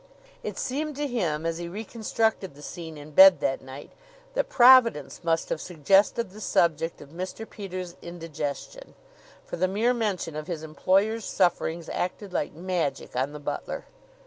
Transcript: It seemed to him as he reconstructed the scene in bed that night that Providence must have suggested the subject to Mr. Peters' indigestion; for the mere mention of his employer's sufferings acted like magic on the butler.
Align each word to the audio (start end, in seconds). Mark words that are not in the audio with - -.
It 0.41 0.57
seemed 0.57 0.95
to 0.95 1.05
him 1.05 1.45
as 1.45 1.59
he 1.59 1.67
reconstructed 1.67 2.55
the 2.55 2.63
scene 2.63 2.97
in 2.97 3.11
bed 3.11 3.39
that 3.41 3.61
night 3.61 3.91
that 4.33 4.49
Providence 4.49 5.23
must 5.23 5.49
have 5.49 5.61
suggested 5.61 6.31
the 6.31 6.41
subject 6.41 6.97
to 6.97 7.05
Mr. 7.05 7.47
Peters' 7.47 7.95
indigestion; 8.01 8.95
for 9.45 9.57
the 9.57 9.67
mere 9.67 9.93
mention 9.93 10.35
of 10.35 10.47
his 10.47 10.63
employer's 10.63 11.23
sufferings 11.25 11.87
acted 11.87 12.33
like 12.33 12.51
magic 12.53 13.15
on 13.15 13.31
the 13.31 13.39
butler. 13.39 13.85